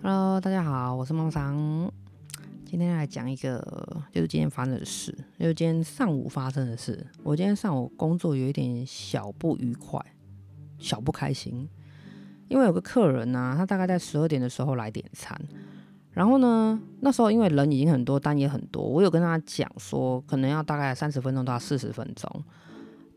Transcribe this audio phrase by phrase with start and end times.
[0.00, 1.90] Hello，大家好，我是梦桑。
[2.64, 3.60] 今天来讲一个，
[4.12, 7.04] 就是今天发生的事，就是今天上午发生的事。
[7.24, 10.00] 我今天上午工作有一点小不愉快，
[10.78, 11.68] 小不开心，
[12.46, 15.36] 因为有个客人呢、他大概在十二点的时候来点餐，
[16.12, 22.44] 然后呢，那时候因为人已经很多，单也很多，我有跟他讲说，可能要大概三十分钟到四十分钟，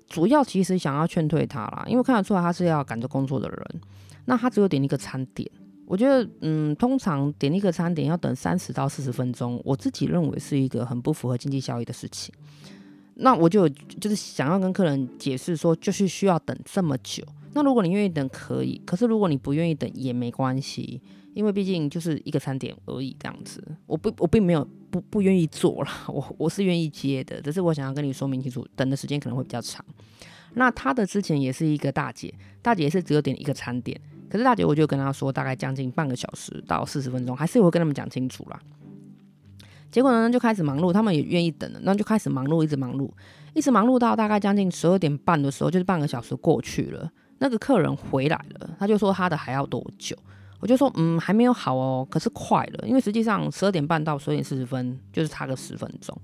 [0.07, 3.81] 主要其实想要劝退他啦，因为看得出来他是要赶着工作的人，
[4.25, 5.47] 那他只有点一个餐点。
[5.91, 12.33] 我觉得，嗯，通常点一个餐点要等三十到四十分钟，我自己认为是一个很不符合经济效益的事情。
[13.15, 17.21] 那我就就是想要跟客人解释说，就是需要等这么久。
[17.51, 21.01] 那如果你愿意等，可以；可是如果你不愿意等，也没关系，
[21.33, 23.61] 因为毕竟就是一个餐点而已，这样子。
[23.85, 29.83] 我不，我并没有不不愿意做啦， 我我是愿意接的，只是我想要跟你说明清楚，等的时间可能会比较长。
[30.53, 33.99] 那他的之前也是一个大姐，大姐也是只有点一个餐点。
[34.31, 38.57] 可是大姐，我就跟她说，大概将近半个小时到四十分钟，还是会跟他们讲清楚啦。
[39.91, 43.11] 结果呢，就开始忙碌，他们也愿意等了，那就开始忙碌，一直忙碌，
[43.53, 47.11] 一直忙碌到大概将近十二点半的时候，就是半个小时过去了。
[47.39, 50.15] 那个客人回来了，他就说他的还要多久？
[50.61, 56.15] 我就说，嗯，还没有好哦，可是快了，因为实际上十二点半到十二点四十分就是差个十分钟。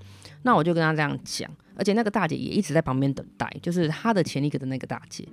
[0.43, 5.27] 那我就跟他这样讲，而且那个大姐也一直在旁边等待，就是他的前一个的那个大姐。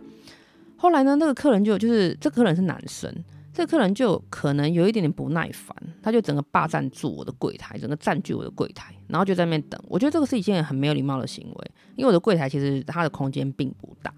[0.76, 3.12] 后来呢，那个客人就就是这客人是男生，
[3.52, 9.80] 这个客人就可能有一点点不耐烦，他就整个霸占住我的柜台，整个占据我的柜台，然后就在那边等。
[9.88, 14.12] 我觉得这个是一件很没有礼貌的行为，因为我的柜台其实它的空间并不大，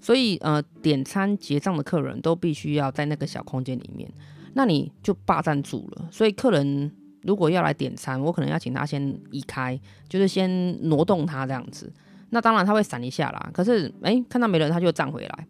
[0.00, 4.10] 所以呃点餐结账的客人都必须要在那个小空间里面，
[4.54, 6.08] 那你就霸占住了。
[6.10, 6.90] 所以客人
[7.22, 11.92] 如果要来点餐，我可能要请他先移开，就是先挪动他这样子。
[12.30, 15.46] 那当然他会闪一下啦，可是诶，看到没人他就站回来。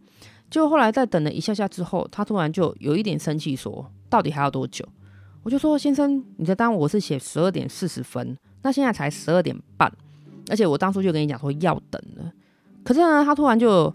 [0.48, 4.86] 就后来在等了一下下之后，他突然就有一点生气，说：“到底还要多久？”
[5.42, 9.92] 我就说：“先生，你的单我是写十二点四十分，那现在才十二点半，
[10.48, 12.32] 而且我当初就跟你讲说要等了。
[12.84, 13.92] 可是呢，他突然就，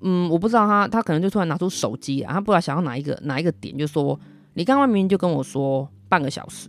[0.00, 4.18] 嗯，我不知道他，他可能就突然拿出手机啊，他不知道想要哪一个哪一个点，就说
[4.54, 6.68] 你刚刚明明就跟我说半个小时，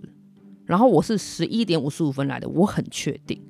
[0.66, 3.41] 然后我是十一点五十五分来的，我很确定。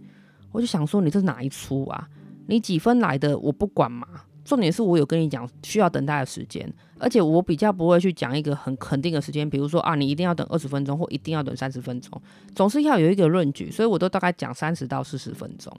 [0.54, 2.08] 我就想说，你这是哪一出啊？
[2.48, 4.08] 你几分来的我不管嘛。”
[4.48, 6.66] 重点是我有跟你讲需要等待的时间，
[6.98, 12.10] 而且我比较不会去讲一个很肯定的时间，比如说啊，你一定要等二十分钟或一定要等三十分钟，
[12.56, 15.70] 总是要有一个论据，所以我都大概讲三十到四十分钟。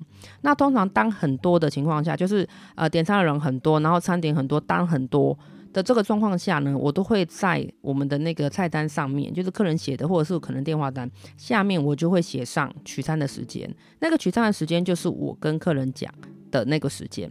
[0.43, 5.35] 那通常当很多的情况下，就是呃点餐的人很多，然后餐点很多，单很多
[5.73, 13.75] 的这个状况下呢，我都会在我们的那个菜单上面，就是客人写的或者是可能电话单下面，我就会写上取餐的时间。
[14.01, 16.13] 那个取餐的时间就是我跟客人讲
[16.51, 17.31] 的那个时间。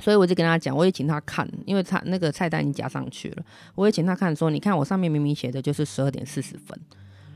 [0.00, 3.42] 所以我就跟他讲，我也请他看，因为他那个菜单已经加上去了，
[3.74, 6.78] 我也请他看，说你看我上面明明写的就是十二点四十分，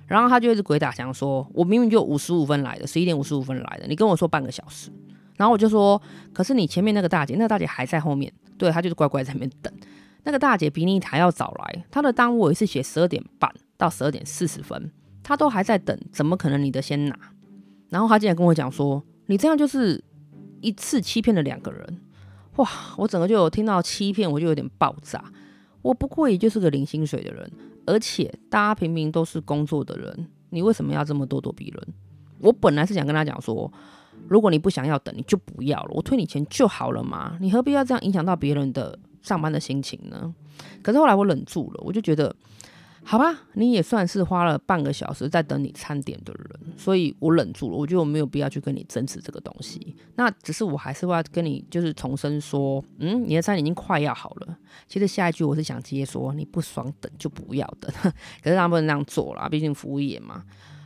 [0.06, 4.90] 然后他就一直鬼打墙说，我明明就五十五分来的，十一点五十五分来的，你跟我说半个小时，
[5.36, 6.00] 然后我就说，
[6.32, 9.72] 可是你前面那个大姐，那个大姐还在后面，对，她就是乖乖在那边等，
[10.22, 14.90] 那个大姐比你还要早来，她的单我也是写十二点半到十二点四十分，
[15.22, 17.18] 她都还在等，怎么可能你的先拿？
[17.90, 20.02] 然后他竟然跟我讲说，你这样就是
[20.60, 22.00] 一次欺骗了两个人。
[22.56, 22.68] 哇！
[22.96, 25.24] 我整个就有听到欺骗，我就有点爆炸。
[25.82, 27.50] 我不过也就是个领薪水的人，
[27.86, 31.88] 而且大家平民都是工作的人，你为什么要这么咄咄逼人？
[32.38, 33.72] 我本来是想跟他讲说，
[34.28, 40.34] 如果你不想要等，你就不要了，我退你钱就好了嘛，你何必要这样影响到别人的上班的心情呢？
[40.82, 42.34] 可是后来我忍住了，我就觉得。
[43.06, 47.76] 好吧，你也算是花了半个小时在等你餐点的人，所以我忍住了。
[47.76, 49.94] 我觉得我没有必要去跟你争执这个东西。
[50.16, 54.56] 那只是我还是会要跟你就是重申说，嗯，你的餐已经快要好了。
[54.88, 57.92] 其实下一句我是想接说，你不爽等就不要等。
[58.42, 60.42] 可是他不能那样做啦，毕竟服务业嘛。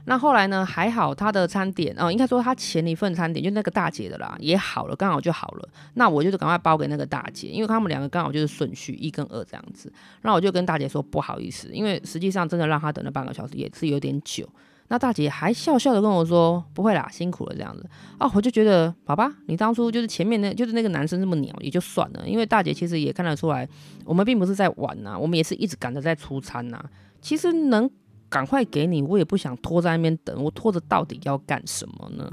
[0.09, 0.65] 那后来呢？
[0.65, 5.69] 还好他的餐点哦，应该说他前一份餐点就那个大姐的啦，也好了，刚好就好了。
[5.95, 9.93] 那我就是赶快包给那个大姐，因为他们两个刚好就是顺序一跟二这样子。
[10.23, 14.49] 那我就跟大姐说不好意思，因为实际上真的让他等了半个小时也是有点久。
[14.89, 17.87] 那大姐还笑笑的跟我说不会啦，辛苦了这样子。
[18.19, 23.69] 哦，我就觉得好吧，你当初就是前面那就是那个男生这么鸟也就算了，因为大姐其实也看得出来，
[24.07, 26.83] 我们并不是在玩呐，我们也是一直赶着在出餐呐。
[27.21, 27.91] 其实能。
[28.29, 32.31] 赶快给你，我也不想拖在那边等，我拖着到底要干什么呢？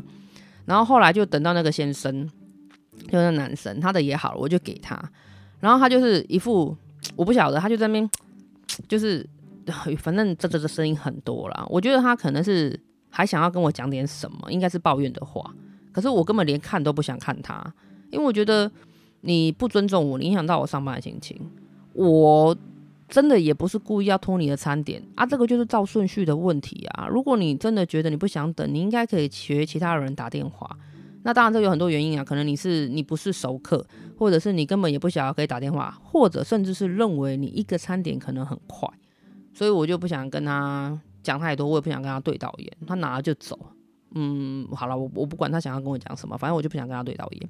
[0.66, 2.28] 然后后来就等到那个先生，
[3.10, 5.00] 就那男生，他的也好了，我就给他，
[5.60, 6.76] 然后他就是一副
[7.16, 8.10] 我不晓得，他就在那边
[8.88, 9.26] 就是
[9.98, 12.78] 反正这这这声音很多啦，我觉得他可能是
[13.10, 15.54] 还想要跟我讲点什么，应该是抱怨的话，
[15.92, 17.74] 可是我根本连看都不想看他，
[18.12, 18.70] 因为我觉得
[19.22, 21.40] 你不尊重我，你影响到我上班的心情，
[21.94, 22.58] 我。
[23.08, 27.08] 真的也不是故意要拖你的餐点啊，这个就是照顺序的问题啊。
[27.10, 30.78] 如果你真的觉得你不想等，你应该可以学其他人打电话。
[31.24, 33.84] 那当然，这有很多原因啊，可能你是你不是熟客，
[34.18, 38.88] 或者是你根本也不想要可以打电话，或者甚至是认为你一个餐点可能很快，
[39.52, 43.58] 所以我就不想跟他讲太多，我也不想跟他对导演，他拿了就走。
[44.14, 47.50] 嗯，好了，我我不管他想要跟我讲什么，反正我就不想跟他对导演。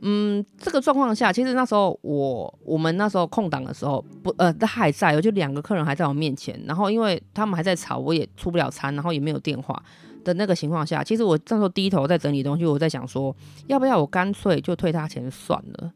[0.00, 9.82] 嗯，这个状况下，其实那时候我我们那时候空档的时候，不呃，他还在，有就两个客人还在我面前，然后因为他们还在吵，我也出不了餐，然后也没有电话。
[10.22, 13.32] 的那个情况下，其实我那时候低头在整理东西，我在想说，
[13.68, 15.92] 要不要我干脆就退他钱算了，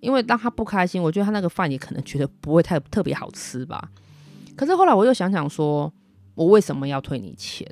[0.00, 3.90] 因为当他不开心，我觉得他那个饭也可能觉得不会太特别好吃吧。
[4.54, 5.90] 可是后来我又想想说，
[6.34, 7.66] 我为什么要退你钱？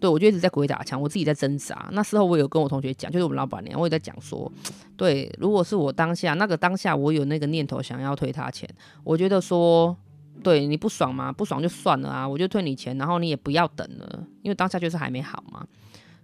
[0.00, 1.88] 对，我就一直在鬼打墙，我自己在挣扎。
[1.92, 4.50] 那时候我有跟我同学讲，就是我们老板娘，我也在讲说，
[4.96, 8.68] 对，如果是我当下那个当下，我有那个念头想要退他钱，
[9.04, 9.96] 我觉得说。
[10.40, 11.32] 对你不爽吗？
[11.32, 15.66] 不爽就算了啊，我就退你钱，然后你也不要等了，因为当下就是还没好嘛。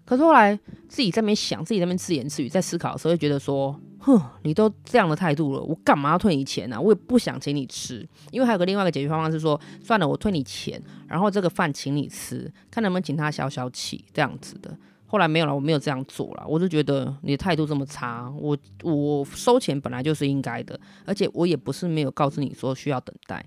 [0.04, 0.56] 可是后来
[0.88, 6.76] 自己在那边想，自己在那边自言自语，在思考的时候，就觉得说，哼，你都这样的态度了，我干嘛要退你钱呢？
[6.76, 6.80] 啊？
[6.80, 14.76] 我也不想请你吃，因为还有个另外一个解决方案是说，算了，我退你钱，然后这个饭请你吃，看能不能请他消消气，这样子的。
[15.06, 23.44] 后来没有了，我没有这样做了，我就觉得你的态度这么差，我我收钱本来就是应该的，而且我也不是没有告知你说需要等待。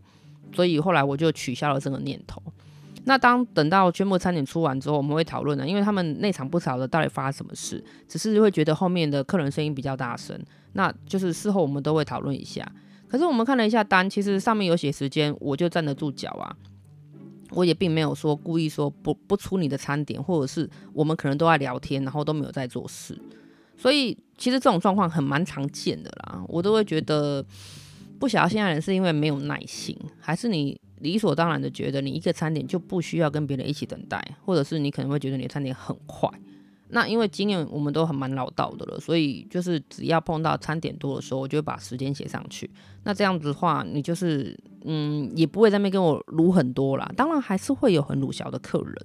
[0.54, 2.42] 所以后来我就取消了这个念头。
[3.06, 10.38] 那当等到宣布餐点出完之后，我们会讨论呢，因为他们内场不晓得到底发生什么事，只是会觉得后面的客人声音比较大声。
[10.74, 12.70] 那就是事后我们都会讨论一下。
[13.08, 16.56] 可是我们看了一下单，其实上面有写时间，我就站得住脚啊。
[17.52, 23.18] 我也并没有说故意说不不出你的餐点，或者是我们可能都在聊天，然后都没有在做事。
[23.78, 27.46] 所以其实这种状况很蛮常见的啦，我都会觉得。
[28.20, 36.30] 不晓得现在人是因为没有耐心，还是你理所当然的觉得你一个餐点就不需要跟别人一起等待，或者是你可能会觉得你的餐点很快。
[36.90, 42.70] 那因为经验我们都很蛮老道的了，所以就是只要碰到餐点多的时候，我就会把时间写上去。
[43.04, 47.12] 那这样子的话，你就是嗯，也不会在那边跟我撸很多啦。
[47.18, 48.96] 当然还是会有很鲁小的客人，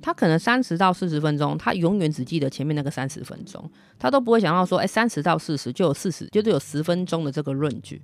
[0.00, 3.68] 他可能三十到四十分钟，他永远只记得前面那个三十分钟，
[3.98, 8.00] 他都不会想到说，哎，三十到四十就有四十，就是有十分钟的这个论据。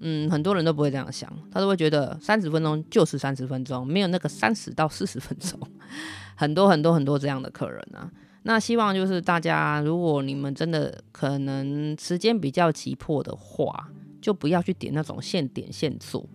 [0.00, 5.58] 嗯，很多人都不会这样想，他都会觉得三十分钟就是三十分钟，没有那个三十到四十分钟。
[6.34, 8.10] 很多很多很多这样的客人啊，
[8.44, 13.90] 那希望就是大家，如果你们真的可能时间比较急迫的话，
[14.22, 16.26] 就不要去点那种现点现做。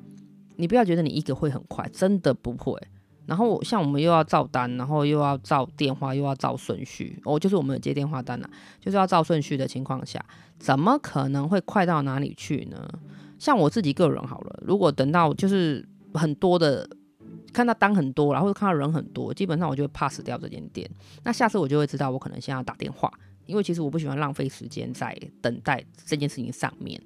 [0.58, 2.80] 你不要觉得你一个会很快，真的不会。
[3.26, 10.24] 然后像我们又要照单，然后又要照电话，又要照顺序，哦，就是我们有接电话单啊，就是要照顺序的情况下，
[10.60, 12.88] 怎么可能会快到哪里去呢？
[13.38, 16.90] 像我自己个人好了，如果等到就是很多的
[17.54, 20.90] 看到单很多，然后看到人很多，基本上我就会 pass 掉这间店。
[21.24, 23.12] 那下次我就会知道，我可能先要打电话，
[23.46, 27.02] 因为其实我不喜欢浪费时间在等待这件事情上面。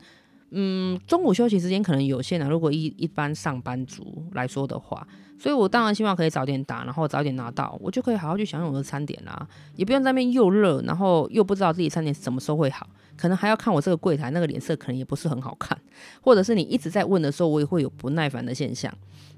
[0.52, 5.08] 嗯，中午休息时间可能有限啊，如果一一般上班族来说的话，
[5.38, 12.88] 所以我当然希望可以早点打，然后早点拿到，我就可以好好去享用我的餐点啦，也不用在那边又热，然后又不知道自己餐点什么时候会好。
[13.16, 15.78] 可能还要看我这个柜台那个脸色，可能也不是很好看，
[16.22, 18.92] 或者是你一直在问的时候，我也会有不耐烦的现象。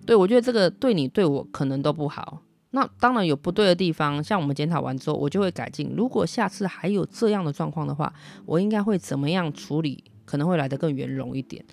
[0.05, 2.41] 对，我觉得这个对你对我可能都不好。
[2.73, 5.93] 那当然有不对的地方，像我们检讨完之后，我就会改进。
[5.97, 8.13] 如果下次还有这样的状况的话，
[8.45, 10.03] 我应该会怎么样处理？
[10.25, 11.63] 可能会来得更圆融一点。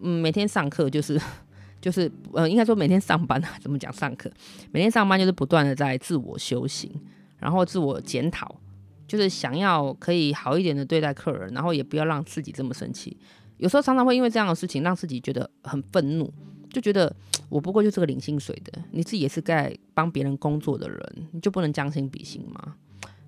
[0.00, 1.20] 嗯，每天上课就是
[1.80, 4.30] 就是呃，应该说每天上班啊，怎么讲上课？
[4.70, 6.90] 每天上班就是不断的在自我修行，
[7.38, 8.60] 然后自我检讨。
[9.08, 13.14] 就是想要可以好一点的对待客人，然后也不要让自己这么生气。
[13.58, 16.32] 有时候常常会因为这样的事情让自己觉得很愤怒，
[16.70, 17.14] 就觉得
[17.50, 22.76] 我不过就是个领薪水的，你自己也是在帮别人工作的人，你就不能将心比心吗？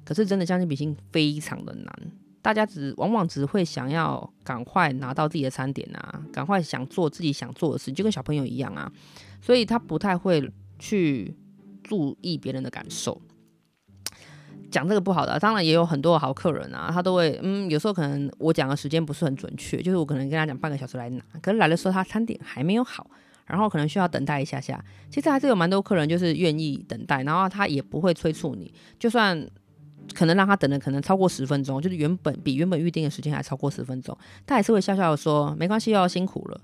[0.05, 2.13] 可是真的将心比心非常的难，
[2.45, 8.93] 大家只往往只会想要赶快拿到自己的餐点啊，赶快想做自己想做的事，就跟小朋友一样啊，
[9.41, 10.47] 所以他不太会
[10.79, 11.35] 去
[11.83, 13.19] 注意别人的感受。
[14.71, 23.11] 讲这个不好的，当然也有很多好客人啊，他都会，嗯，有时候可能我讲的时间不是很准确，就是我可能跟他讲半个小时来拿，可是来的时候他餐点还没有好，
[23.47, 24.85] 然后可能需要等待一下下。
[25.09, 29.49] 其实还是有蛮多客人就是愿意等待，然后他也不会催促你，就算
[30.13, 36.61] 可能让他等的可能超过十分钟，就是原本比原本预定的时间还超过十分钟，他还是会笑笑的说没关系，又要辛苦了。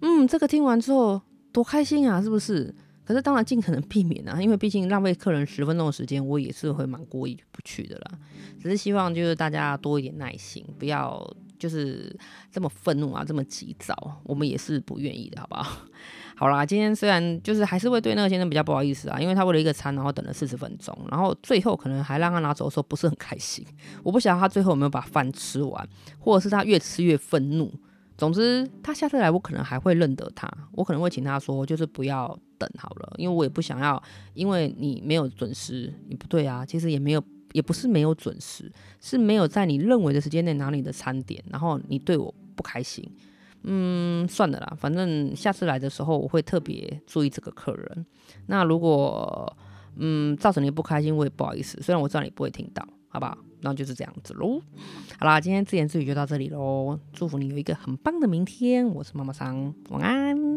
[0.00, 1.20] 嗯，这个听完之后
[1.52, 2.74] 多开心啊，是不是？
[3.04, 8.18] 可是当然尽可能避免啊，因为毕竟浪费客人十分钟的时间，我也是会蛮过意不去的啦。
[8.62, 11.18] 只是希望就是大家多一点耐心，不要
[11.58, 12.14] 就是
[12.50, 15.82] 这么愤怒啊，这么急躁，我们也是不愿意的，好不好？
[16.36, 23.66] 好啦，今天虽然就是还是会对那个先生比较不好意思啊，因为他为了一个餐，然后等了四十分钟，然后最后可能还让他拿走的时候不是很开心。
[24.04, 25.88] 我不晓得他最后有没有把饭吃完，
[26.18, 27.72] 或者是他越吃越愤怒。
[28.16, 34.00] 总之，他下次来我可能还会认得他，我可能会请他说，就是不要等好了，因为我也不想要，
[34.34, 37.24] 因为你没有准时，你不对啊，其实也没有。
[37.58, 43.04] 也不是没有准时，是没有在你认为的时间内拿你的餐点，然后你对我不开心。
[43.64, 48.06] 嗯，算了啦，反正下次来的时候我会特别注意这个客人。
[48.46, 49.52] 那如果
[49.96, 51.76] 嗯造成你不开心，我也不好意思。
[51.82, 53.36] 虽然我知道你不会听到，好不好？
[53.62, 54.62] 那就是这样子喽。
[55.18, 56.96] 好啦，今天自言自语就到这里喽。
[57.12, 58.86] 祝福你有一个很棒的明天。
[58.86, 60.47] 我是妈妈桑，晚安。